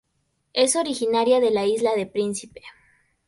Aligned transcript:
Es 0.53 0.75
originaria 0.75 1.39
de 1.39 1.51
la 1.51 1.67
isla 1.67 1.93
de 1.93 2.07
Príncipe. 2.07 2.63